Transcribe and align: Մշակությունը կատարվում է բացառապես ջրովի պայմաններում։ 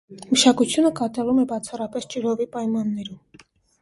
Մշակությունը 0.35 0.91
կատարվում 0.99 1.41
է 1.43 1.45
բացառապես 1.51 2.07
ջրովի 2.15 2.49
պայմաններում։ 2.57 3.45